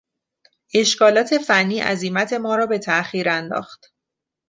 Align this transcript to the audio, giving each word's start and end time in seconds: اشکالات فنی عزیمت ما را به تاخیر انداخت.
اشکالات 0.73 1.37
فنی 1.37 1.79
عزیمت 1.79 2.33
ما 2.33 2.55
را 2.55 2.65
به 2.65 2.79
تاخیر 2.79 3.29
انداخت. 3.29 3.93